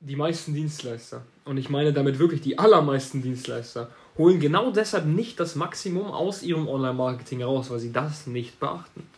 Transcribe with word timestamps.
die 0.00 0.16
meisten 0.16 0.52
Dienstleister, 0.52 1.24
und 1.46 1.56
ich 1.56 1.70
meine 1.70 1.92
damit 1.92 2.18
wirklich 2.18 2.42
die 2.42 2.58
allermeisten 2.58 3.22
Dienstleister, 3.22 3.88
holen 4.18 4.40
genau 4.40 4.70
deshalb 4.70 5.06
nicht 5.06 5.40
das 5.40 5.54
Maximum 5.54 6.10
aus 6.10 6.42
ihrem 6.42 6.68
Online-Marketing 6.68 7.38
heraus, 7.38 7.70
weil 7.70 7.78
sie 7.78 7.92
das 7.92 8.26
nicht 8.26 8.60
beachten. 8.60 9.08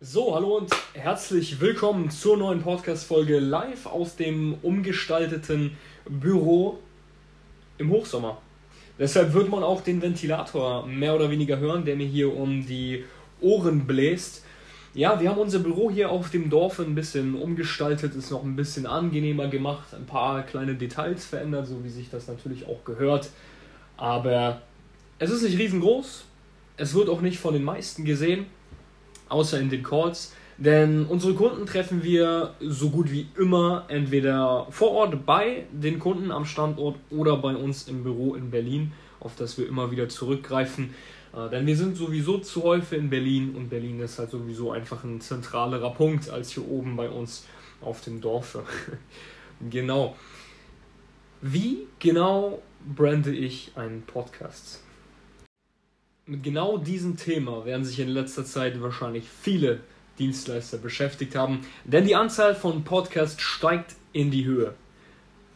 So, 0.00 0.34
hallo 0.34 0.56
und 0.56 0.72
herzlich 0.94 1.60
willkommen 1.60 2.10
zur 2.10 2.36
neuen 2.36 2.62
Podcast-Folge 2.62 3.38
live 3.38 3.86
aus 3.86 4.16
dem 4.16 4.56
umgestalteten 4.62 5.76
Büro 6.08 6.80
im 7.78 7.90
Hochsommer. 7.90 8.38
Deshalb 8.98 9.32
wird 9.32 9.48
man 9.48 9.62
auch 9.62 9.80
den 9.80 10.02
Ventilator 10.02 10.86
mehr 10.86 11.14
oder 11.14 11.30
weniger 11.30 11.58
hören, 11.58 11.84
der 11.84 11.96
mir 11.96 12.06
hier 12.06 12.36
um 12.36 12.66
die 12.66 13.04
Ohren 13.42 13.86
bläst. 13.86 14.44
Ja, 14.94 15.20
wir 15.20 15.30
haben 15.30 15.38
unser 15.38 15.60
Büro 15.60 15.90
hier 15.90 16.10
auf 16.10 16.30
dem 16.30 16.50
Dorf 16.50 16.78
ein 16.78 16.94
bisschen 16.94 17.34
umgestaltet, 17.34 18.14
ist 18.14 18.30
noch 18.30 18.44
ein 18.44 18.56
bisschen 18.56 18.86
angenehmer 18.86 19.48
gemacht, 19.48 19.94
ein 19.94 20.04
paar 20.04 20.42
kleine 20.42 20.74
Details 20.74 21.24
verändert, 21.24 21.66
so 21.66 21.82
wie 21.82 21.88
sich 21.88 22.10
das 22.10 22.28
natürlich 22.28 22.66
auch 22.66 22.84
gehört. 22.84 23.30
Aber 23.96 24.60
es 25.18 25.30
ist 25.30 25.42
nicht 25.42 25.58
riesengroß, 25.58 26.24
es 26.76 26.94
wird 26.94 27.08
auch 27.08 27.22
nicht 27.22 27.38
von 27.38 27.54
den 27.54 27.64
meisten 27.64 28.04
gesehen, 28.04 28.46
außer 29.28 29.58
in 29.60 29.70
den 29.70 29.82
Calls. 29.82 30.34
Denn 30.58 31.06
unsere 31.06 31.34
Kunden 31.34 31.64
treffen 31.66 32.02
wir 32.02 32.54
so 32.60 32.90
gut 32.90 33.10
wie 33.10 33.26
immer 33.38 33.86
entweder 33.88 34.66
vor 34.70 34.92
Ort 34.92 35.24
bei 35.24 35.64
den 35.72 35.98
Kunden 35.98 36.30
am 36.30 36.44
Standort 36.44 36.96
oder 37.10 37.36
bei 37.38 37.56
uns 37.56 37.88
im 37.88 38.02
Büro 38.02 38.34
in 38.34 38.50
Berlin, 38.50 38.92
auf 39.20 39.34
das 39.36 39.56
wir 39.58 39.66
immer 39.66 39.90
wieder 39.90 40.08
zurückgreifen. 40.08 40.94
Äh, 41.34 41.48
denn 41.50 41.66
wir 41.66 41.76
sind 41.76 41.96
sowieso 41.96 42.38
zu 42.38 42.62
häufig 42.62 42.98
in 42.98 43.10
Berlin 43.10 43.54
und 43.54 43.68
Berlin 43.68 44.00
ist 44.00 44.18
halt 44.18 44.30
sowieso 44.30 44.72
einfach 44.72 45.04
ein 45.04 45.20
zentralerer 45.20 45.90
Punkt 45.94 46.30
als 46.30 46.52
hier 46.52 46.68
oben 46.68 46.96
bei 46.96 47.08
uns 47.08 47.46
auf 47.80 48.02
dem 48.02 48.20
Dorf. 48.20 48.58
genau. 49.70 50.16
Wie 51.40 51.86
genau 51.98 52.62
brande 52.94 53.34
ich 53.34 53.72
einen 53.74 54.02
Podcast? 54.02 54.82
Mit 56.26 56.44
genau 56.44 56.78
diesem 56.78 57.16
Thema 57.16 57.64
werden 57.64 57.84
sich 57.84 57.98
in 57.98 58.08
letzter 58.08 58.44
Zeit 58.44 58.80
wahrscheinlich 58.80 59.24
viele 59.28 59.80
Dienstleister 60.18 60.78
beschäftigt 60.78 61.34
haben, 61.34 61.66
denn 61.84 62.06
die 62.06 62.14
Anzahl 62.14 62.54
von 62.54 62.84
Podcasts 62.84 63.42
steigt 63.42 63.96
in 64.12 64.30
die 64.30 64.44
Höhe. 64.44 64.74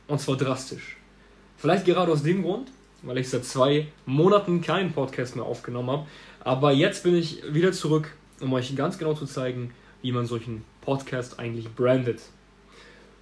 Und 0.09 0.21
zwar 0.21 0.37
drastisch. 0.37 0.97
Vielleicht 1.57 1.85
gerade 1.85 2.11
aus 2.11 2.23
dem 2.23 2.43
Grund, 2.43 2.73
weil 3.03 3.19
ich 3.19 3.29
seit 3.29 3.45
zwei 3.45 3.89
Monaten 4.05 4.61
keinen 4.61 4.93
Podcast 4.93 5.37
mehr 5.37 5.45
aufgenommen 5.45 5.91
habe. 5.91 6.07
Aber 6.41 6.73
jetzt 6.73 7.03
bin 7.03 7.15
ich 7.15 7.43
wieder 7.53 7.73
zurück, 7.73 8.11
um 8.41 8.53
euch 8.53 8.75
ganz 8.77 8.99
genau 8.99 9.15
zu 9.15 9.27
zeigen, 9.27 9.73
wie 10.03 10.13
man 10.13 10.27
solchen 10.27 10.65
Podcast 10.81 11.39
eigentlich 11.39 11.75
brandet. 11.75 12.21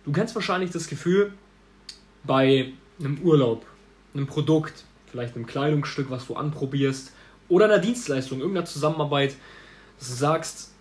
Du 0.05 0.12
kennst 0.12 0.34
wahrscheinlich 0.34 0.70
das 0.70 0.89
Gefühl, 0.89 1.33
bei 2.25 2.72
einem 3.00 3.19
Urlaub, 3.22 3.64
einem 4.14 4.27
Produkt, 4.27 4.84
vielleicht 5.06 5.34
einem 5.36 5.47
Kleidungsstück, 5.47 6.11
was 6.11 6.27
du 6.27 6.34
anprobierst, 6.34 7.12
oder 7.48 7.67
einer 7.67 7.78
Dienstleistung, 7.78 8.41
irgendeiner 8.41 8.67
Zusammenarbeit, 8.67 9.36
dass 9.98 10.08
du 10.08 10.14
sagst, 10.14 10.72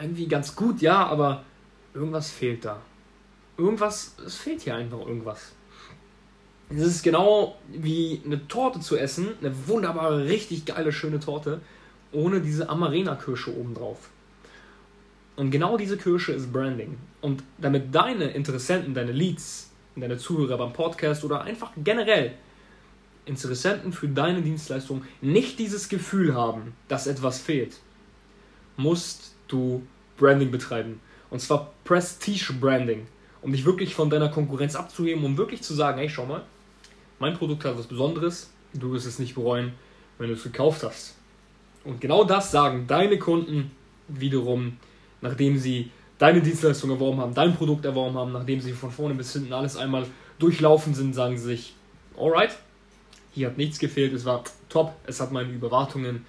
irgendwie 0.00 0.26
ganz 0.26 0.56
gut, 0.56 0.80
ja, 0.80 1.06
aber 1.06 1.44
irgendwas 1.94 2.30
fehlt 2.30 2.64
da. 2.64 2.80
Irgendwas, 3.56 4.16
es 4.24 4.36
fehlt 4.36 4.62
hier 4.62 4.74
einfach 4.74 5.00
irgendwas. 5.00 5.52
Es 6.72 6.82
ist 6.82 7.02
genau 7.02 7.56
wie 7.68 8.22
eine 8.24 8.46
Torte 8.46 8.78
zu 8.78 8.96
essen, 8.96 9.30
eine 9.40 9.52
wunderbare, 9.66 10.26
richtig 10.26 10.66
geile, 10.66 10.92
schöne 10.92 11.18
Torte, 11.18 11.60
ohne 12.12 12.40
diese 12.40 12.68
Amarena-Kirsche 12.68 13.56
obendrauf. 13.56 14.10
Und 15.34 15.50
genau 15.50 15.76
diese 15.76 15.96
Kirsche 15.96 16.32
ist 16.32 16.52
Branding. 16.52 16.96
Und 17.20 17.42
damit 17.58 17.92
deine 17.92 18.30
Interessenten, 18.30 18.94
deine 18.94 19.10
Leads, 19.10 19.70
deine 19.96 20.16
Zuhörer 20.16 20.58
beim 20.58 20.72
Podcast 20.72 21.24
oder 21.24 21.42
einfach 21.42 21.72
generell 21.82 22.34
Interessenten 23.26 23.92
für 23.92 24.08
deine 24.08 24.42
Dienstleistung 24.42 25.02
nicht 25.20 25.58
dieses 25.58 25.88
Gefühl 25.88 26.34
haben, 26.34 26.74
dass 26.86 27.06
etwas 27.06 27.40
fehlt, 27.40 27.78
musst 28.76 29.34
du 29.48 29.82
Branding 30.18 30.52
betreiben. 30.52 31.00
Und 31.30 31.40
zwar 31.40 31.72
Prestige 31.84 32.52
Branding, 32.52 33.06
um 33.42 33.52
dich 33.52 33.64
wirklich 33.64 33.94
von 33.94 34.08
deiner 34.08 34.28
Konkurrenz 34.28 34.76
abzuheben, 34.76 35.24
um 35.24 35.36
wirklich 35.36 35.62
zu 35.62 35.74
sagen, 35.74 35.98
hey, 35.98 36.08
schau 36.08 36.26
mal, 36.26 36.44
mein 37.20 37.34
Produkt 37.34 37.64
hat 37.64 37.78
was 37.78 37.86
Besonderes, 37.86 38.50
du 38.72 38.92
wirst 38.92 39.06
es 39.06 39.18
nicht 39.18 39.34
bereuen, 39.34 39.72
wenn 40.18 40.28
du 40.28 40.34
es 40.34 40.42
gekauft 40.42 40.82
hast. 40.82 41.14
Und 41.84 42.00
genau 42.00 42.24
das 42.24 42.50
sagen 42.50 42.86
deine 42.88 43.18
Kunden 43.18 43.70
wiederum, 44.08 44.78
nachdem 45.20 45.56
sie 45.56 45.90
deine 46.18 46.40
Dienstleistung 46.40 46.90
erworben 46.90 47.20
haben, 47.20 47.34
dein 47.34 47.54
Produkt 47.54 47.84
erworben 47.84 48.16
haben, 48.16 48.32
nachdem 48.32 48.60
sie 48.60 48.72
von 48.72 48.90
vorne 48.90 49.14
bis 49.14 49.32
hinten 49.32 49.52
alles 49.52 49.76
einmal 49.76 50.06
durchlaufen 50.38 50.94
sind, 50.94 51.14
sagen 51.14 51.36
sie 51.38 51.44
sich, 51.44 51.74
alright, 52.18 52.56
hier 53.32 53.48
hat 53.48 53.58
nichts 53.58 53.78
gefehlt, 53.78 54.12
es 54.12 54.24
war 54.24 54.42
top, 54.68 54.94
es 55.06 55.20
hat 55.20 55.30
meine 55.30 55.52
Überwartungen, 55.52 56.24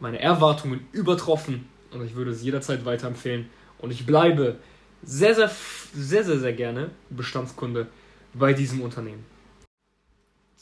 meine 0.00 0.20
Erwartungen 0.20 0.86
übertroffen 0.92 1.68
und 1.92 2.04
ich 2.04 2.14
würde 2.14 2.32
es 2.32 2.42
jederzeit 2.42 2.84
weiterempfehlen. 2.84 3.48
Und 3.78 3.92
ich 3.92 4.06
bleibe 4.06 4.56
sehr, 5.04 5.34
sehr, 5.34 5.50
sehr, 5.94 6.24
sehr, 6.24 6.38
sehr 6.38 6.52
gerne 6.52 6.90
Bestandskunde 7.10 7.86
bei 8.34 8.52
diesem 8.52 8.80
Unternehmen 8.80 9.31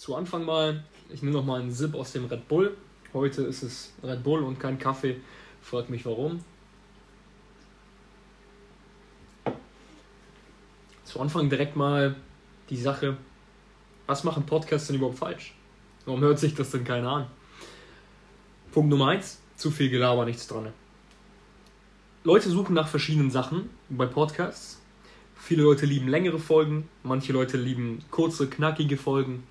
zu 0.00 0.16
Anfang 0.16 0.46
mal, 0.46 0.82
ich 1.10 1.20
nehme 1.20 1.36
noch 1.36 1.44
mal 1.44 1.60
einen 1.60 1.70
Sip 1.70 1.94
aus 1.94 2.12
dem 2.12 2.24
Red 2.24 2.48
Bull. 2.48 2.74
Heute 3.12 3.42
ist 3.42 3.62
es 3.62 3.92
Red 4.02 4.22
Bull 4.22 4.42
und 4.42 4.58
kein 4.58 4.78
Kaffee. 4.78 5.20
Fragt 5.60 5.90
mich 5.90 6.06
warum. 6.06 6.42
Zu 11.04 11.20
Anfang 11.20 11.50
direkt 11.50 11.76
mal 11.76 12.16
die 12.70 12.78
Sache, 12.78 13.18
was 14.06 14.24
machen 14.24 14.46
Podcasts 14.46 14.86
denn 14.86 14.96
überhaupt 14.96 15.18
falsch? 15.18 15.54
Warum 16.06 16.22
hört 16.22 16.38
sich 16.38 16.54
das 16.54 16.70
denn 16.70 16.84
keiner 16.84 17.10
an? 17.10 17.26
Punkt 18.72 18.88
Nummer 18.88 19.08
eins: 19.08 19.38
zu 19.56 19.70
viel 19.70 19.90
Gelaber, 19.90 20.24
nichts 20.24 20.46
dran. 20.46 20.72
Leute 22.24 22.48
suchen 22.48 22.72
nach 22.74 22.88
verschiedenen 22.88 23.30
Sachen 23.30 23.68
bei 23.90 24.06
Podcasts. 24.06 24.80
Viele 25.36 25.64
Leute 25.64 25.84
lieben 25.84 26.08
längere 26.08 26.38
Folgen, 26.38 26.88
manche 27.02 27.34
Leute 27.34 27.58
lieben 27.58 28.02
kurze, 28.10 28.48
knackige 28.48 28.96
Folgen. 28.96 29.42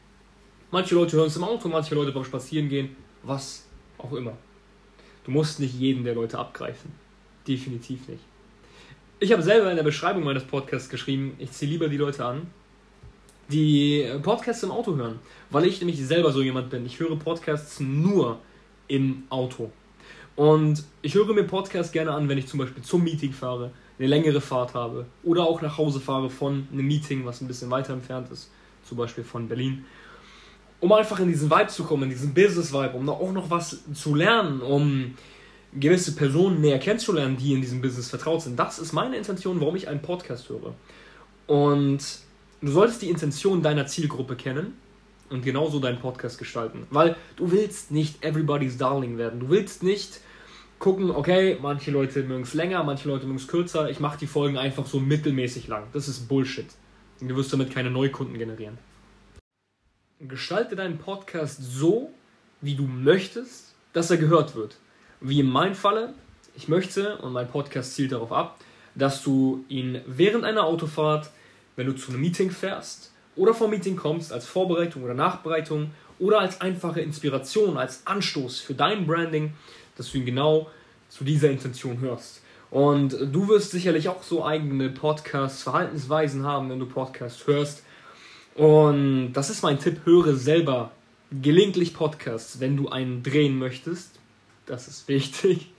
Manche 0.71 0.95
Leute 0.95 1.17
hören 1.17 1.27
es 1.27 1.35
im 1.35 1.43
Auto, 1.43 1.67
manche 1.67 1.95
Leute 1.95 2.11
beim 2.11 2.23
Spazierengehen, 2.23 2.95
was 3.23 3.65
auch 3.97 4.13
immer. 4.13 4.33
Du 5.23 5.31
musst 5.31 5.59
nicht 5.59 5.73
jeden 5.73 6.03
der 6.03 6.13
Leute 6.13 6.37
abgreifen. 6.37 6.91
Definitiv 7.47 8.07
nicht. 8.07 8.21
Ich 9.19 9.31
habe 9.31 9.41
selber 9.41 9.69
in 9.69 9.75
der 9.75 9.83
Beschreibung 9.83 10.23
meines 10.23 10.43
Podcasts 10.43 10.89
geschrieben, 10.89 11.35
ich 11.39 11.51
ziehe 11.51 11.71
lieber 11.71 11.89
die 11.89 11.97
Leute 11.97 12.23
an, 12.23 12.47
die 13.49 14.07
Podcasts 14.21 14.63
im 14.63 14.71
Auto 14.71 14.95
hören, 14.95 15.19
weil 15.49 15.65
ich 15.65 15.79
nämlich 15.79 15.99
selber 16.05 16.31
so 16.31 16.41
jemand 16.41 16.69
bin. 16.69 16.85
Ich 16.85 16.99
höre 16.99 17.17
Podcasts 17.17 17.79
nur 17.79 18.39
im 18.87 19.23
Auto. 19.29 19.71
Und 20.35 20.83
ich 21.01 21.15
höre 21.15 21.33
mir 21.33 21.43
Podcasts 21.43 21.91
gerne 21.91 22.11
an, 22.11 22.29
wenn 22.29 22.37
ich 22.37 22.47
zum 22.47 22.59
Beispiel 22.59 22.83
zum 22.83 23.03
Meeting 23.03 23.33
fahre, 23.33 23.71
eine 23.97 24.07
längere 24.07 24.39
Fahrt 24.39 24.73
habe 24.73 25.05
oder 25.23 25.43
auch 25.43 25.61
nach 25.61 25.77
Hause 25.77 25.99
fahre 25.99 26.29
von 26.29 26.67
einem 26.71 26.87
Meeting, 26.87 27.25
was 27.25 27.41
ein 27.41 27.47
bisschen 27.47 27.69
weiter 27.69 27.93
entfernt 27.93 28.31
ist, 28.31 28.49
zum 28.83 28.97
Beispiel 28.97 29.23
von 29.23 29.49
Berlin 29.49 29.83
um 30.81 30.91
einfach 30.93 31.19
in 31.19 31.27
diesen 31.27 31.49
Vibe 31.49 31.67
zu 31.67 31.83
kommen, 31.83 32.03
in 32.03 32.09
diesen 32.09 32.33
Business-Vibe, 32.33 32.97
um 32.97 33.09
auch 33.09 33.31
noch 33.31 33.49
was 33.49 33.79
zu 33.93 34.15
lernen, 34.15 34.61
um 34.61 35.15
gewisse 35.73 36.15
Personen 36.15 36.61
näher 36.61 36.79
kennenzulernen, 36.79 37.37
die 37.37 37.53
in 37.53 37.61
diesem 37.61 37.81
Business 37.81 38.09
vertraut 38.09 38.41
sind. 38.41 38.57
Das 38.57 38.79
ist 38.79 38.93
meine 38.93 39.17
Intention, 39.17 39.59
warum 39.59 39.75
ich 39.75 39.87
einen 39.87 40.01
Podcast 40.01 40.49
höre. 40.49 40.73
Und 41.47 41.99
du 42.61 42.71
solltest 42.71 43.01
die 43.01 43.09
Intention 43.09 43.61
deiner 43.61 43.87
Zielgruppe 43.87 44.35
kennen 44.35 44.77
und 45.29 45.43
genauso 45.43 45.79
deinen 45.79 45.99
Podcast 45.99 46.39
gestalten. 46.39 46.87
Weil 46.89 47.15
du 47.35 47.51
willst 47.51 47.91
nicht 47.91 48.23
everybody's 48.23 48.77
darling 48.77 49.17
werden. 49.17 49.39
Du 49.41 49.49
willst 49.49 49.83
nicht 49.83 50.21
gucken, 50.79 51.11
okay, 51.11 51.57
manche 51.61 51.91
Leute 51.91 52.23
mögen 52.23 52.43
es 52.43 52.53
länger, 52.53 52.83
manche 52.83 53.07
Leute 53.09 53.25
mögen 53.25 53.37
es 53.37 53.47
kürzer. 53.47 53.89
Ich 53.89 53.99
mache 53.99 54.17
die 54.17 54.27
Folgen 54.27 54.57
einfach 54.57 54.87
so 54.87 54.99
mittelmäßig 54.99 55.67
lang. 55.67 55.83
Das 55.93 56.07
ist 56.07 56.27
Bullshit. 56.27 56.67
Du 57.19 57.35
wirst 57.35 57.51
damit 57.51 57.71
keine 57.71 57.91
Neukunden 57.91 58.37
generieren 58.37 58.77
gestalte 60.19 60.75
deinen 60.75 60.97
Podcast 60.97 61.59
so, 61.61 62.11
wie 62.61 62.75
du 62.75 62.83
möchtest, 62.83 63.73
dass 63.93 64.11
er 64.11 64.17
gehört 64.17 64.55
wird. 64.55 64.75
Wie 65.21 65.39
in 65.39 65.49
meinem 65.49 65.75
Falle, 65.75 66.13
ich 66.55 66.67
möchte, 66.67 67.17
und 67.19 67.31
mein 67.31 67.47
Podcast 67.47 67.95
zielt 67.95 68.11
darauf 68.11 68.31
ab, 68.31 68.59
dass 68.95 69.23
du 69.23 69.63
ihn 69.69 70.01
während 70.05 70.43
einer 70.43 70.65
Autofahrt, 70.65 71.29
wenn 71.77 71.87
du 71.87 71.93
zu 71.93 72.11
einem 72.11 72.21
Meeting 72.21 72.51
fährst 72.51 73.11
oder 73.35 73.53
vom 73.53 73.69
Meeting 73.69 73.95
kommst, 73.95 74.33
als 74.33 74.45
Vorbereitung 74.45 75.03
oder 75.03 75.13
Nachbereitung 75.13 75.91
oder 76.19 76.39
als 76.39 76.59
einfache 76.59 76.99
Inspiration, 76.99 77.77
als 77.77 78.05
Anstoß 78.05 78.59
für 78.59 78.73
dein 78.73 79.07
Branding, 79.07 79.53
dass 79.95 80.11
du 80.11 80.17
ihn 80.17 80.25
genau 80.25 80.69
zu 81.07 81.23
dieser 81.23 81.49
Intention 81.49 82.01
hörst. 82.01 82.41
Und 82.71 83.13
du 83.13 83.47
wirst 83.47 83.71
sicherlich 83.71 84.09
auch 84.09 84.21
so 84.21 84.45
eigene 84.45 84.89
Podcast-Verhaltensweisen 84.89 86.43
haben, 86.45 86.69
wenn 86.69 86.79
du 86.79 86.85
Podcast 86.85 87.47
hörst 87.47 87.83
und 88.55 89.33
das 89.33 89.49
ist 89.49 89.63
mein 89.63 89.79
Tipp, 89.79 90.01
höre 90.05 90.35
selber 90.35 90.91
gelegentlich 91.31 91.93
Podcasts, 91.93 92.59
wenn 92.59 92.75
du 92.75 92.89
einen 92.89 93.23
drehen 93.23 93.57
möchtest. 93.57 94.19
Das 94.65 94.87
ist 94.87 95.07
wichtig. 95.07 95.71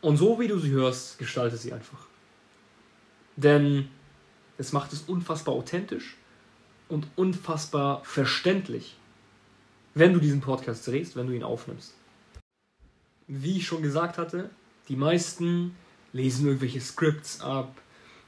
Und 0.00 0.16
so 0.16 0.38
wie 0.38 0.48
du 0.48 0.58
sie 0.58 0.70
hörst, 0.70 1.18
gestalte 1.18 1.56
sie 1.56 1.72
einfach. 1.72 2.06
Denn 3.36 3.88
es 4.58 4.72
macht 4.72 4.92
es 4.92 5.02
unfassbar 5.02 5.54
authentisch 5.54 6.16
und 6.88 7.06
unfassbar 7.16 8.04
verständlich, 8.04 8.96
wenn 9.94 10.12
du 10.12 10.20
diesen 10.20 10.40
Podcast 10.40 10.86
drehst, 10.86 11.16
wenn 11.16 11.26
du 11.26 11.32
ihn 11.32 11.42
aufnimmst. 11.42 11.94
Wie 13.26 13.56
ich 13.56 13.66
schon 13.66 13.82
gesagt 13.82 14.18
hatte, 14.18 14.50
die 14.88 14.96
meisten 14.96 15.74
lesen 16.12 16.46
irgendwelche 16.46 16.80
Scripts 16.80 17.40
ab, 17.40 17.76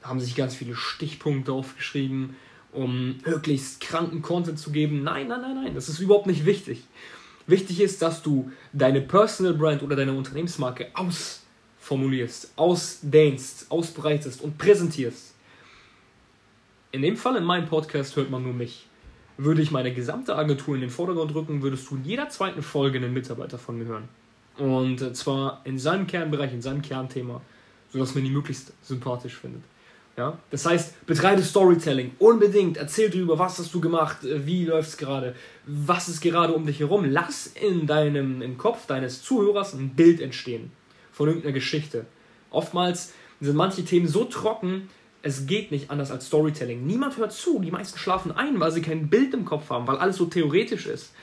haben 0.03 0.19
sich 0.19 0.35
ganz 0.35 0.55
viele 0.55 0.75
Stichpunkte 0.75 1.53
aufgeschrieben, 1.53 2.35
um 2.71 3.17
möglichst 3.25 3.81
kranken 3.81 4.21
Content 4.21 4.59
zu 4.59 4.71
geben. 4.71 5.03
Nein, 5.03 5.27
nein, 5.27 5.41
nein, 5.41 5.55
nein, 5.63 5.75
das 5.75 5.89
ist 5.89 5.99
überhaupt 5.99 6.27
nicht 6.27 6.45
wichtig. 6.45 6.83
Wichtig 7.47 7.81
ist, 7.81 8.01
dass 8.01 8.21
du 8.21 8.51
deine 8.73 9.01
Personal 9.01 9.55
Brand 9.55 9.81
oder 9.81 9.95
deine 9.95 10.13
Unternehmensmarke 10.13 10.87
ausformulierst, 10.93 12.53
ausdehnst, 12.55 13.71
ausbreitest 13.71 14.41
und 14.41 14.57
präsentierst. 14.57 15.33
In 16.91 17.01
dem 17.01 17.17
Fall 17.17 17.37
in 17.37 17.43
meinem 17.43 17.67
Podcast 17.67 18.15
hört 18.15 18.29
man 18.29 18.43
nur 18.43 18.53
mich. 18.53 18.85
Würde 19.37 19.61
ich 19.61 19.71
meine 19.71 19.93
gesamte 19.93 20.35
Agentur 20.35 20.75
in 20.75 20.81
den 20.81 20.89
Vordergrund 20.89 21.33
rücken, 21.33 21.61
würdest 21.61 21.89
du 21.89 21.95
in 21.95 22.03
jeder 22.03 22.29
zweiten 22.29 22.61
Folge 22.61 22.99
einen 22.99 23.13
Mitarbeiter 23.13 23.57
von 23.57 23.77
mir 23.77 23.85
hören. 23.85 24.09
Und 24.57 25.15
zwar 25.15 25.61
in 25.63 25.79
seinem 25.79 26.05
Kernbereich, 26.05 26.53
in 26.53 26.61
seinem 26.61 26.81
Kernthema, 26.81 27.41
sodass 27.91 28.13
man 28.13 28.25
ihn 28.25 28.33
möglichst 28.33 28.73
sympathisch 28.83 29.37
findet. 29.37 29.63
Ja? 30.19 30.37
Das 30.51 30.65
heißt, 30.65 31.05
betreibe 31.05 31.41
Storytelling 31.41 32.11
unbedingt. 32.19 32.75
Erzähl 32.75 33.09
darüber, 33.09 33.39
was 33.39 33.57
hast 33.57 33.73
du 33.73 33.79
gemacht, 33.79 34.25
äh, 34.25 34.45
wie 34.45 34.65
läuft 34.65 34.89
es 34.89 34.97
gerade, 34.97 35.33
was 35.65 36.09
ist 36.09 36.19
gerade 36.19 36.53
um 36.53 36.65
dich 36.65 36.81
herum. 36.81 37.05
Lass 37.05 37.47
in 37.47 37.87
deinem 37.87 38.41
im 38.41 38.57
Kopf 38.57 38.85
deines 38.85 39.23
Zuhörers 39.23 39.73
ein 39.73 39.95
Bild 39.95 40.19
entstehen 40.19 40.71
von 41.13 41.29
irgendeiner 41.29 41.53
Geschichte. 41.53 42.05
Oftmals 42.51 43.13
sind 43.39 43.55
manche 43.55 43.85
Themen 43.85 44.09
so 44.09 44.25
trocken, 44.25 44.89
es 45.21 45.47
geht 45.47 45.71
nicht 45.71 45.89
anders 45.89 46.11
als 46.11 46.27
Storytelling. 46.27 46.85
Niemand 46.85 47.17
hört 47.17 47.31
zu, 47.31 47.59
die 47.59 47.71
meisten 47.71 47.97
schlafen 47.97 48.33
ein, 48.33 48.59
weil 48.59 48.71
sie 48.71 48.81
kein 48.81 49.09
Bild 49.09 49.33
im 49.33 49.45
Kopf 49.45 49.69
haben, 49.69 49.87
weil 49.87 49.97
alles 49.97 50.17
so 50.17 50.25
theoretisch 50.25 50.85
ist. 50.85 51.13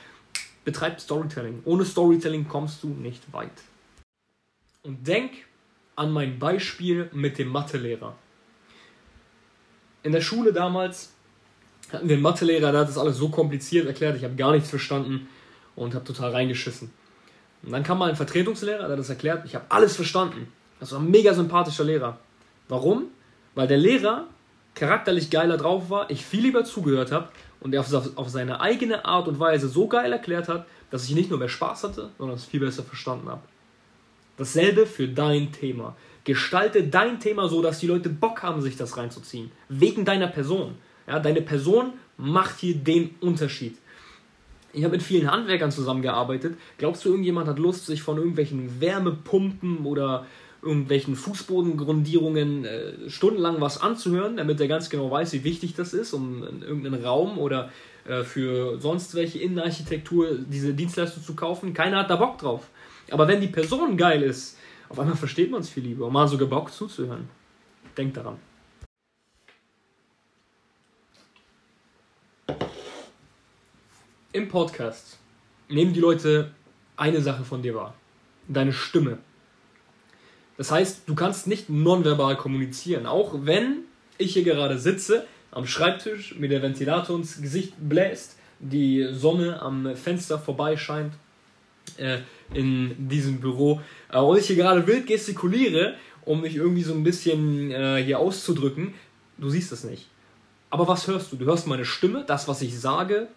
Betreib 0.65 0.99
Storytelling. 0.99 1.61
Ohne 1.65 1.85
Storytelling 1.85 2.47
kommst 2.47 2.81
du 2.81 2.87
nicht 2.87 3.31
weit. 3.31 3.51
Und 4.81 5.07
denk 5.07 5.31
an 5.95 6.11
mein 6.11 6.39
Beispiel 6.39 7.09
mit 7.13 7.37
dem 7.37 7.49
Mathelehrer 7.49 8.15
in 10.07 10.13
der 10.13 10.21
Schule 10.21 10.53
damals 10.53 11.11
hatten 11.91 12.07
wir 12.07 12.15
einen 12.15 12.23
Mathelehrer, 12.23 12.71
der 12.71 12.81
hat 12.81 12.87
das 12.87 12.97
alles 12.97 13.17
so 13.17 13.27
kompliziert 13.27 13.85
erklärt, 13.87 14.15
ich 14.15 14.23
habe 14.23 14.35
gar 14.35 14.53
nichts 14.53 14.69
verstanden 14.69 15.27
und 15.75 15.93
habe 15.93 16.05
total 16.05 16.31
reingeschissen. 16.31 16.89
Und 17.63 17.71
dann 17.71 17.83
kam 17.83 17.97
mal 17.97 18.09
ein 18.09 18.15
Vertretungslehrer, 18.15 18.83
der 18.83 18.91
hat 18.91 18.99
das 18.99 19.09
erklärt, 19.09 19.45
ich 19.45 19.53
habe 19.53 19.65
alles 19.69 19.95
verstanden. 19.95 20.51
Das 20.79 20.93
war 20.93 20.99
ein 20.99 21.11
mega 21.11 21.33
sympathischer 21.33 21.83
Lehrer. 21.83 22.17
Warum? 22.69 23.07
Weil 23.53 23.67
der 23.67 23.77
Lehrer 23.77 24.27
charakterlich 24.75 25.29
geiler 25.29 25.57
drauf 25.57 25.89
war, 25.89 26.09
ich 26.09 26.25
viel 26.25 26.41
lieber 26.41 26.63
zugehört 26.63 27.11
habe 27.11 27.27
und 27.59 27.73
er 27.73 27.81
auf, 27.81 28.29
seine 28.29 28.61
eigene 28.61 29.03
Art 29.03 29.27
und 29.27 29.39
Weise 29.39 29.67
so 29.67 29.87
geil 29.87 30.13
erklärt 30.13 30.47
hat, 30.47 30.67
dass 30.89 31.03
ich 31.03 31.15
nicht 31.15 31.29
nur 31.29 31.39
mehr 31.39 31.49
Spaß 31.49 31.83
hatte, 31.83 32.11
sondern 32.17 32.37
es 32.37 32.45
viel 32.45 32.61
besser 32.61 32.83
verstanden 32.83 33.27
habe. 33.27 33.41
Dasselbe 34.37 34.85
für 34.85 35.07
dein 35.07 35.51
Thema. 35.51 35.95
Gestalte 36.23 36.83
dein 36.83 37.19
Thema 37.19 37.47
so, 37.47 37.61
dass 37.61 37.79
die 37.79 37.87
Leute 37.87 38.09
Bock 38.09 38.43
haben, 38.43 38.61
sich 38.61 38.77
das 38.77 38.97
reinzuziehen. 38.97 39.51
Wegen 39.69 40.05
deiner 40.05 40.27
Person. 40.27 40.75
Ja, 41.07 41.19
deine 41.19 41.41
Person 41.41 41.93
macht 42.17 42.59
hier 42.59 42.75
den 42.75 43.15
Unterschied. 43.21 43.77
Ich 44.73 44.83
habe 44.83 44.93
mit 44.97 45.03
vielen 45.03 45.31
Handwerkern 45.31 45.71
zusammengearbeitet. 45.71 46.57
Glaubst 46.77 47.03
du, 47.05 47.09
irgendjemand 47.09 47.47
hat 47.47 47.59
Lust, 47.59 47.85
sich 47.85 48.01
von 48.01 48.17
irgendwelchen 48.17 48.79
Wärmepumpen 48.81 49.85
oder 49.85 50.25
irgendwelchen 50.61 51.15
Fußbodengrundierungen 51.15 52.65
äh, 52.65 53.09
stundenlang 53.09 53.61
was 53.61 53.81
anzuhören, 53.81 54.37
damit 54.37 54.59
er 54.59 54.67
ganz 54.67 54.89
genau 54.89 55.09
weiß, 55.09 55.33
wie 55.33 55.43
wichtig 55.43 55.75
das 55.75 55.93
ist, 55.93 56.13
um 56.13 56.43
in 56.43 56.61
irgendeinen 56.61 57.03
Raum 57.03 57.37
oder 57.37 57.71
äh, 58.05 58.23
für 58.23 58.79
sonst 58.79 59.15
welche 59.15 59.39
Innenarchitektur 59.39 60.37
diese 60.37 60.73
Dienstleistung 60.73 61.23
zu 61.23 61.35
kaufen? 61.35 61.73
Keiner 61.73 61.99
hat 61.99 62.09
da 62.09 62.15
Bock 62.15 62.37
drauf. 62.37 62.67
Aber 63.11 63.27
wenn 63.27 63.41
die 63.41 63.47
Person 63.47 63.97
geil 63.97 64.21
ist, 64.21 64.57
auf 64.89 64.99
einmal 64.99 65.15
versteht 65.15 65.51
man 65.51 65.61
es 65.61 65.69
viel 65.69 65.83
lieber 65.83 66.05
und 66.07 66.17
hat 66.17 66.29
sogar 66.29 66.47
Bock 66.47 66.71
zuzuhören. 66.71 67.29
Denkt 67.97 68.17
daran. 68.17 68.37
Im 74.33 74.47
Podcast 74.49 75.17
nehmen 75.69 75.93
die 75.93 75.99
Leute 75.99 76.51
eine 76.95 77.21
Sache 77.21 77.43
von 77.43 77.61
dir 77.61 77.75
wahr. 77.75 77.95
Deine 78.47 78.73
Stimme. 78.73 79.17
Das 80.57 80.71
heißt, 80.71 81.03
du 81.07 81.15
kannst 81.15 81.47
nicht 81.47 81.69
nonverbal 81.69 82.35
kommunizieren. 82.37 83.05
Auch 83.05 83.33
wenn 83.45 83.83
ich 84.17 84.33
hier 84.33 84.43
gerade 84.43 84.79
sitze, 84.79 85.25
am 85.51 85.65
Schreibtisch, 85.65 86.35
mit 86.35 86.51
der 86.51 86.61
Ventilator 86.61 87.15
ins 87.15 87.41
Gesicht 87.41 87.73
bläst, 87.77 88.37
die 88.59 89.07
Sonne 89.11 89.61
am 89.61 89.95
Fenster 89.95 90.39
vorbeischeint 90.39 91.13
äh, 91.97 92.19
in 92.53 93.09
diesem 93.09 93.39
Büro 93.39 93.81
äh, 94.11 94.19
und 94.19 94.37
ich 94.37 94.47
hier 94.47 94.55
gerade 94.55 94.85
wild 94.87 95.07
gestikuliere, 95.07 95.95
um 96.25 96.41
mich 96.41 96.55
irgendwie 96.55 96.83
so 96.83 96.93
ein 96.93 97.03
bisschen 97.03 97.71
äh, 97.71 98.03
hier 98.03 98.19
auszudrücken, 98.19 98.93
du 99.37 99.49
siehst 99.49 99.71
es 99.71 99.83
nicht. 99.83 100.07
Aber 100.69 100.87
was 100.87 101.07
hörst 101.07 101.31
du? 101.31 101.37
Du 101.37 101.45
hörst 101.45 101.67
meine 101.67 101.85
Stimme, 101.85 102.23
das, 102.27 102.47
was 102.47 102.61
ich 102.61 102.77
sage, 102.77 103.27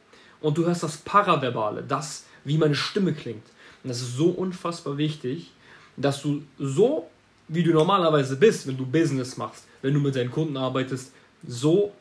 und 0.40 0.58
du 0.58 0.64
hörst 0.66 0.82
das 0.82 0.96
Paraverbale, 0.98 1.84
das, 1.86 2.26
wie 2.44 2.58
meine 2.58 2.74
Stimme 2.74 3.12
klingt. 3.12 3.46
Und 3.82 3.88
das 3.88 4.00
ist 4.00 4.16
so 4.16 4.30
unfassbar 4.30 4.98
wichtig, 4.98 5.52
dass 5.96 6.22
du 6.22 6.42
so, 6.58 7.08
wie 7.48 7.62
du 7.62 7.72
normalerweise 7.72 8.36
bist, 8.36 8.66
wenn 8.66 8.76
du 8.76 8.86
Business 8.86 9.36
machst, 9.36 9.64
wenn 9.82 9.94
du 9.94 10.00
mit 10.00 10.16
deinen 10.16 10.30
Kunden 10.30 10.56
arbeitest, 10.56 11.12
so 11.46 11.92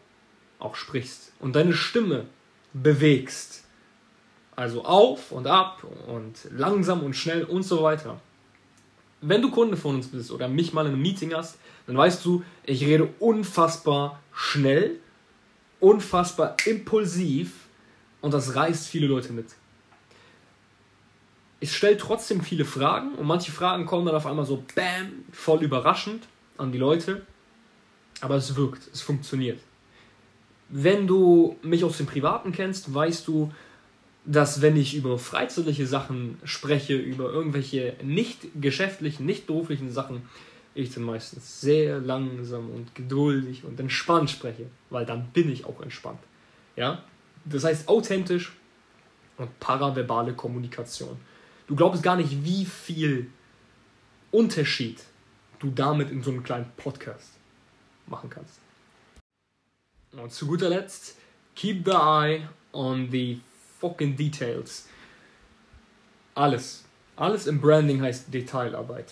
auch 0.60 0.76
sprichst 0.76 1.32
und 1.40 1.56
deine 1.56 1.74
Stimme 1.74 2.26
bewegst. 2.74 3.64
Also 4.60 4.84
auf 4.84 5.32
und 5.32 5.48
ab 5.48 5.86
und 6.08 6.38
langsam 6.52 7.02
und 7.04 7.14
schnell 7.14 7.46
und 7.46 7.64
so 7.64 7.82
weiter. 7.82 8.20
Wenn 9.22 9.42
du 9.42 9.52
Kunde 9.52 9.78
von 9.78 9.96
uns 9.96 10.08
bist 10.08 10.32
oder 10.32 10.50
mich 10.50 10.74
mal 10.74 10.86
in 10.86 10.92
einem 10.92 11.02
Meeting 11.02 11.34
hast, 11.34 11.58
dann 11.88 11.96
weißt 11.96 12.26
du, 12.26 12.44
ich 12.66 12.84
rede 12.84 13.08
unfassbar 13.20 14.20
schnell, 14.34 15.00
unfassbar 15.80 16.58
impulsiv 16.66 17.54
und 18.20 18.34
das 18.34 18.54
reißt 18.54 18.90
viele 18.90 19.08
Leute 19.08 19.32
mit. 19.32 19.46
Ich 21.62 21.74
stelle 21.74 21.96
trotzdem 21.96 22.42
viele 22.42 22.66
Fragen 22.66 23.16
und 23.16 23.28
manche 23.28 23.54
Fragen 23.54 23.86
kommen 23.86 24.08
dann 24.08 24.16
auf 24.16 24.26
einmal 24.26 24.46
so 24.46 24.66
bam, 24.76 25.24
voll 25.32 25.64
überraschend 25.64 26.28
an 26.58 26.74
die 26.74 26.80
Leute, 26.80 27.26
aber 28.20 28.36
es 28.36 28.54
wirkt, 28.58 28.90
es 28.92 29.00
funktioniert. 29.00 29.62
Wenn 30.68 31.08
du 31.08 31.56
mich 31.62 31.86
aus 31.86 31.96
dem 31.96 32.08
Privaten 32.08 32.52
kennst, 32.52 32.94
weißt 32.94 33.26
du, 33.26 33.54
dass 34.26 34.62
wenn 34.62 34.78
ich 34.78 34.96
über 34.96 35.18
freizeitliche 35.18 35.88
Sachen 35.88 36.40
spreche, 36.44 36.96
über 36.96 37.32
irgendwelche 37.32 37.96
nicht 38.04 38.48
geschäftlichen, 38.62 39.26
nicht 39.26 39.48
beruflichen 39.48 39.92
Sachen, 39.92 40.24
ich 40.76 40.94
dann 40.94 41.04
meistens 41.04 41.62
sehr 41.62 42.00
langsam 42.00 42.70
und 42.70 42.94
geduldig 42.96 43.64
und 43.64 43.80
entspannt 43.80 44.30
spreche, 44.30 44.68
weil 44.90 45.06
dann 45.06 45.28
bin 45.32 45.52
ich 45.52 45.66
auch 45.66 45.82
entspannt. 45.82 46.20
Ja? 46.76 47.04
Das 47.46 47.64
heißt 47.64 47.88
authentisch 47.88 48.54
und 49.38 49.60
paraverbale 49.60 50.34
Kommunikation. 50.34 51.18
Du 51.68 51.76
glaubst 51.76 52.04
gar 52.04 52.16
nicht, 52.16 52.44
wie 52.44 52.66
viel 52.66 53.30
Unterschied 54.32 55.04
du 55.60 55.72
damit 55.72 56.12
in 56.12 56.24
so 56.24 56.32
einem 56.32 56.44
kleinen 56.44 56.72
Podcast 56.78 57.34
machen 58.08 58.30
kannst. 58.30 58.60
Und 60.12 60.32
zu 60.32 60.48
guter 60.48 60.70
Letzt, 60.70 61.18
keep 61.56 61.86
the 61.86 61.92
eye 61.92 62.48
on 62.74 63.10
the 63.12 63.40
fucking 63.80 64.16
Details. 64.16 64.88
Alles. 66.36 66.86
Alles 67.16 67.48
im 67.48 67.60
Branding 67.60 68.02
heißt 68.02 68.34
Detailarbeit. 68.34 69.12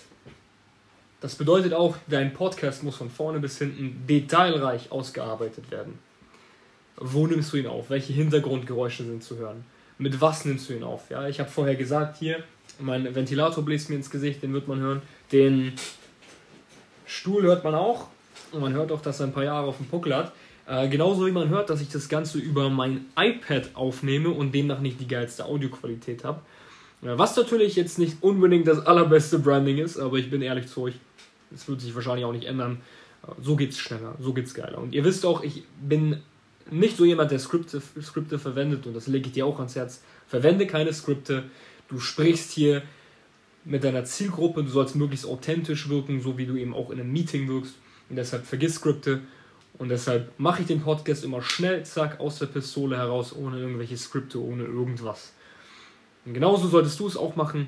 Das 1.20 1.36
bedeutet 1.36 1.74
auch, 1.74 1.98
dein 2.08 2.34
Podcast 2.34 2.84
muss 2.84 2.98
von 2.98 3.10
vorne 3.10 3.40
bis 3.40 3.58
hinten 3.58 4.06
detailreich 4.08 4.92
ausgearbeitet 4.92 5.72
werden. 5.72 5.98
Wo 6.96 7.28
nimmst 7.28 7.54
du 7.54 7.58
ihn 7.58 7.68
auf? 7.68 7.90
Welche 7.90 8.14
Hintergrundgeräusche 8.14 9.04
sind 9.04 9.24
zu 9.24 9.38
hören? 9.38 9.66
Mit 9.98 10.22
was 10.22 10.46
nimmst 10.46 10.70
du 10.70 10.74
ihn 10.74 10.84
auf? 10.84 11.10
Ja, 11.10 11.28
ich 11.28 11.40
habe 11.40 11.50
vorher 11.50 11.76
gesagt, 11.76 12.18
hier, 12.18 12.44
mein 12.80 13.16
Ventilator 13.16 13.66
bläst 13.66 13.90
mir 13.90 13.96
ins 13.96 14.12
Gesicht, 14.12 14.44
den 14.44 14.54
wird 14.54 14.68
man 14.68 14.80
hören. 14.80 15.02
Den 15.32 15.74
Stuhl 17.06 17.44
hört 17.44 17.64
man 17.64 17.74
auch. 17.74 18.08
Und 18.52 18.62
man 18.62 18.74
hört 18.74 18.92
auch, 18.92 19.02
dass 19.02 19.20
er 19.20 19.28
ein 19.28 19.34
paar 19.34 19.44
Jahre 19.44 19.68
auf 19.68 19.78
dem 19.78 19.88
Puckel 19.88 20.16
hat. 20.16 20.32
Äh, 20.68 20.90
genauso 20.90 21.26
wie 21.26 21.32
man 21.32 21.48
hört, 21.50 21.70
dass 21.70 21.82
ich 21.82 21.90
das 21.90 22.10
Ganze 22.10 22.40
über 22.40 22.70
mein 22.70 23.06
iPad 23.18 23.72
aufnehme 23.74 24.30
und 24.30 24.54
demnach 24.54 24.82
nicht 24.82 25.00
die 25.00 25.08
geilste 25.08 25.46
Audioqualität 25.46 26.26
habe. 26.26 26.42
Äh, 27.02 27.18
was 27.18 27.36
natürlich 27.38 27.76
jetzt 27.76 27.98
nicht 28.00 28.18
unbedingt 28.22 28.68
das 28.68 28.86
allerbeste 28.86 29.40
Branding 29.40 29.78
ist, 29.78 29.98
aber 29.98 30.18
ich 30.18 30.30
bin 30.30 30.42
ehrlich 30.42 30.68
zu 30.68 30.82
euch, 30.82 30.96
es 31.54 31.68
wird 31.70 31.80
sich 31.80 31.96
wahrscheinlich 31.96 32.26
auch 32.26 32.34
nicht 32.34 32.46
ändern. 32.46 32.82
Äh, 33.24 33.32
so 33.42 33.56
geht's 33.56 33.78
schneller, 33.78 34.16
so 34.20 34.34
geht's 34.34 34.54
geiler. 34.54 34.80
Und 34.80 34.94
ihr 34.94 35.06
wisst 35.06 35.26
auch, 35.26 35.42
ich 35.42 35.64
bin 35.82 36.22
nicht 36.70 36.98
so 36.98 37.06
jemand, 37.06 37.32
der 37.32 37.40
Skripte, 37.40 37.82
Skripte 38.02 38.38
verwendet 38.38 38.86
und 38.86 38.94
das 38.94 39.08
lege 39.08 39.28
ich 39.28 39.34
dir 39.34 39.46
auch 39.46 39.60
ans 39.60 39.78
Herz. 39.78 40.02
Verwende 40.28 40.68
keine 40.68 40.92
Skripte. 40.92 41.46
Du 41.88 42.02
sprichst 42.02 42.52
hier 42.52 42.82
mit 43.64 43.86
deiner 43.86 44.04
Zielgruppe. 44.04 44.64
Du 44.64 44.70
sollst 44.70 44.98
möglichst 44.98 45.26
authentisch 45.26 45.88
wirken, 45.88 46.22
so 46.22 46.38
wie 46.38 46.46
du 46.46 46.58
eben 46.58 46.74
auch 46.74 46.90
in 46.90 47.00
einem 47.00 47.14
Meeting 47.14 47.48
wirkst. 47.48 47.76
Und 48.10 48.18
deshalb 48.18 48.46
vergiss 48.46 48.76
Skripte. 48.76 49.22
Und 49.78 49.90
deshalb 49.90 50.32
mache 50.40 50.62
ich 50.62 50.68
den 50.68 50.82
Podcast 50.82 51.24
immer 51.24 51.42
schnell, 51.42 51.86
zack, 51.86 52.20
aus 52.20 52.40
der 52.40 52.48
Pistole 52.48 52.98
heraus, 52.98 53.36
ohne 53.36 53.60
irgendwelche 53.60 53.98
Skripte, 53.98 54.42
ohne 54.42 54.64
irgendwas. 54.64 55.34
Und 56.26 56.34
genauso 56.34 56.68
solltest 56.68 57.00
du 57.00 57.08
es 57.08 57.16
auch 57.16 57.36
machen. 57.36 57.68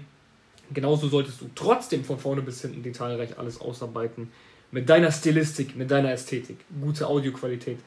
Genauso 0.72 1.08
solltest 1.08 1.42
du 1.42 1.50
trotzdem 1.56 2.04
von 2.04 2.20
vorne 2.20 2.42
bis 2.42 2.62
hinten 2.62 2.84
detailreich 2.84 3.38
alles 3.38 3.62
ausarbeiten. 3.62 4.32
Mit 4.72 4.90
deiner 4.90 5.12
Stilistik, 5.12 5.76
mit 5.76 5.90
deiner 5.90 6.12
Ästhetik. 6.12 6.58
Gute 6.82 7.08
Audioqualität. 7.08 7.80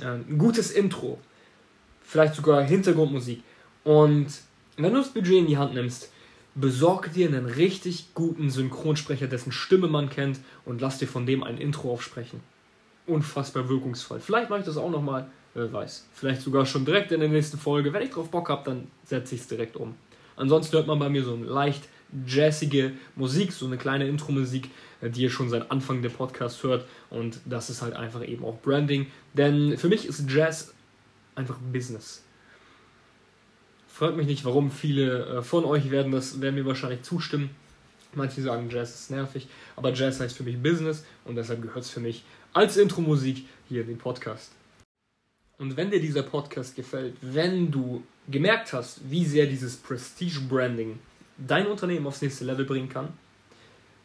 Äh, 0.00 0.06
ein 0.06 0.38
gutes 0.38 0.70
Intro. 0.70 1.18
Vielleicht 2.02 2.34
sogar 2.34 2.62
Hintergrundmusik. 2.62 3.42
Und 3.84 4.28
wenn 4.76 4.92
du 4.92 4.98
das 4.98 5.12
Budget 5.12 5.38
in 5.38 5.46
die 5.46 5.58
Hand 5.58 5.74
nimmst, 5.74 6.10
besorg 6.54 7.12
dir 7.12 7.28
einen 7.28 7.46
richtig 7.46 8.14
guten 8.14 8.50
Synchronsprecher, 8.50 9.26
dessen 9.26 9.52
Stimme 9.52 9.88
man 9.88 10.10
kennt 10.10 10.40
und 10.64 10.80
lass 10.80 10.98
dir 10.98 11.06
von 11.06 11.26
dem 11.26 11.42
ein 11.42 11.58
Intro 11.58 11.92
aufsprechen. 11.92 12.40
Unfassbar 13.10 13.68
wirkungsvoll. 13.68 14.20
Vielleicht 14.20 14.50
mache 14.50 14.60
ich 14.60 14.66
das 14.66 14.76
auch 14.76 14.90
nochmal, 14.90 15.26
wer 15.54 15.72
weiß. 15.72 16.08
Vielleicht 16.12 16.42
sogar 16.42 16.64
schon 16.64 16.84
direkt 16.84 17.12
in 17.12 17.20
der 17.20 17.28
nächsten 17.28 17.58
Folge. 17.58 17.92
Wenn 17.92 18.02
ich 18.02 18.10
drauf 18.10 18.30
Bock 18.30 18.48
habe, 18.48 18.62
dann 18.64 18.86
setze 19.04 19.34
ich 19.34 19.40
es 19.40 19.48
direkt 19.48 19.76
um. 19.76 19.94
Ansonsten 20.36 20.76
hört 20.76 20.86
man 20.86 20.98
bei 20.98 21.08
mir 21.08 21.24
so 21.24 21.34
eine 21.34 21.46
leicht 21.46 21.88
jazzige 22.26 22.92
Musik, 23.16 23.52
so 23.52 23.66
eine 23.66 23.76
kleine 23.76 24.06
Intro-Musik, 24.08 24.70
äh, 25.00 25.10
die 25.10 25.22
ihr 25.22 25.30
schon 25.30 25.48
seit 25.48 25.70
Anfang 25.70 26.02
der 26.02 26.10
Podcast 26.10 26.62
hört. 26.62 26.86
Und 27.10 27.40
das 27.44 27.70
ist 27.70 27.82
halt 27.82 27.94
einfach 27.94 28.26
eben 28.26 28.44
auch 28.44 28.58
Branding. 28.60 29.06
Denn 29.34 29.76
für 29.76 29.88
mich 29.88 30.06
ist 30.06 30.30
Jazz 30.30 30.72
einfach 31.34 31.58
Business. 31.72 32.22
Fragt 33.88 34.16
mich 34.16 34.26
nicht, 34.26 34.44
warum 34.44 34.70
viele 34.70 35.26
äh, 35.26 35.42
von 35.42 35.64
euch 35.64 35.90
werden 35.90 36.12
das 36.12 36.40
werden 36.40 36.54
mir 36.54 36.64
wahrscheinlich 36.64 37.02
zustimmen. 37.02 37.50
Manche 38.14 38.42
sagen, 38.42 38.68
Jazz 38.70 38.94
ist 38.94 39.10
nervig, 39.10 39.46
aber 39.76 39.92
Jazz 39.92 40.18
heißt 40.18 40.36
für 40.36 40.42
mich 40.42 40.60
Business 40.60 41.04
und 41.24 41.36
deshalb 41.36 41.62
gehört 41.62 41.84
es 41.84 41.90
für 41.90 42.00
mich 42.00 42.24
als 42.52 42.76
Intro-Musik 42.76 43.46
hier 43.68 43.82
in 43.82 43.88
den 43.88 43.98
Podcast. 43.98 44.52
Und 45.58 45.76
wenn 45.76 45.90
dir 45.90 46.00
dieser 46.00 46.22
Podcast 46.22 46.74
gefällt, 46.74 47.16
wenn 47.20 47.70
du 47.70 48.02
gemerkt 48.28 48.72
hast, 48.72 49.10
wie 49.10 49.24
sehr 49.24 49.46
dieses 49.46 49.76
Prestige-Branding 49.76 50.98
dein 51.36 51.66
Unternehmen 51.66 52.06
aufs 52.06 52.22
nächste 52.22 52.44
Level 52.44 52.64
bringen 52.64 52.88
kann, 52.88 53.12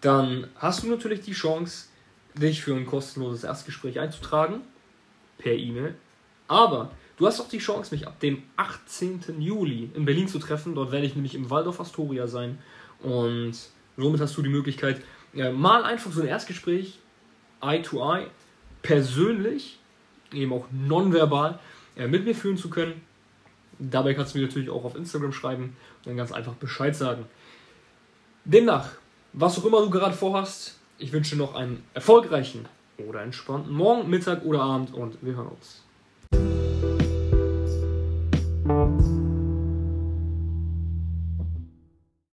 dann 0.02 0.48
hast 0.56 0.84
du 0.84 0.88
natürlich 0.88 1.22
die 1.22 1.34
Chance, 1.34 1.88
dich 2.36 2.62
für 2.62 2.76
ein 2.76 2.86
kostenloses 2.86 3.44
Erstgespräch 3.46 4.00
einzutragen 4.00 4.62
per 5.38 5.54
E-Mail. 5.54 5.96
Aber 6.48 6.92
du 7.18 7.26
hast 7.26 7.40
auch 7.40 7.48
die 7.48 7.60
Chance, 7.60 7.96
mich 7.96 8.06
ab 8.06 8.20
dem 8.20 8.44
18. 8.58 9.40
Juli 9.40 9.90
in 9.96 10.06
Berlin 10.06 10.28
zu 10.28 10.38
treffen. 10.38 10.76
Dort 10.76 10.92
werde 10.92 11.08
ich 11.08 11.16
nämlich 11.16 11.34
im 11.34 11.50
Waldorf 11.50 11.80
Astoria 11.80 12.28
sein. 12.28 12.60
Und 13.02 13.56
somit 13.98 14.22
hast 14.22 14.38
du 14.38 14.42
die 14.42 14.50
Möglichkeit, 14.50 15.02
mal 15.34 15.84
einfach 15.84 16.12
so 16.12 16.22
ein 16.22 16.28
Erstgespräch, 16.28 17.00
Eye 17.62 17.82
to 17.82 18.00
Eye, 18.00 18.28
persönlich 18.82 19.80
eben 20.32 20.54
auch 20.54 20.66
nonverbal 20.72 21.60
äh, 21.96 22.08
mit 22.08 22.26
mir 22.26 22.36
führen 22.36 22.58
zu 22.58 22.70
können. 22.70 23.02
Dabei 23.80 24.14
kannst 24.14 24.34
du 24.34 24.40
mir 24.40 24.46
natürlich 24.46 24.70
auch 24.70 24.86
auf 24.86 24.96
Instagram 24.96 25.34
schreiben 25.34 25.76
und 26.00 26.08
dann 26.08 26.18
ganz 26.18 26.32
einfach 26.32 26.54
Bescheid 26.54 26.96
sagen. 26.96 27.26
Demnach, 28.46 28.92
was 29.34 29.60
auch 29.60 29.66
immer 29.66 29.82
du 29.82 29.90
gerade 29.90 30.14
vorhast, 30.14 30.80
ich 30.98 31.12
wünsche 31.12 31.36
noch 31.36 31.56
einen 31.56 31.84
erfolgreichen 31.94 32.68
oder 32.98 33.22
entspannten 33.22 33.74
Morgen, 33.74 34.10
Mittag 34.10 34.46
oder 34.46 34.62
Abend 34.62 34.94
und 34.94 35.18
wir 35.22 35.36
hören 35.36 35.48
uns. 35.48 36.65